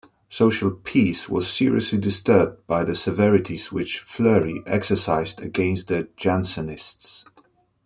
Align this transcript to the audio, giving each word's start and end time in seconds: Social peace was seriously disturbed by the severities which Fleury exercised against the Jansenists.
Social 0.29 0.71
peace 0.71 1.29
was 1.29 1.47
seriously 1.47 1.99
disturbed 1.99 2.65
by 2.65 2.83
the 2.83 2.95
severities 2.95 3.71
which 3.71 3.99
Fleury 3.99 4.63
exercised 4.65 5.39
against 5.41 5.89
the 5.89 6.09
Jansenists. 6.17 7.23